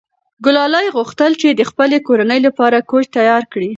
ګلالۍ 0.45 0.87
غوښتل 0.95 1.31
چې 1.41 1.47
د 1.51 1.61
خپلې 1.69 1.97
کورنۍ 2.07 2.39
لپاره 2.47 2.85
کوچ 2.89 3.05
تیار 3.17 3.43
کړي. 3.53 3.69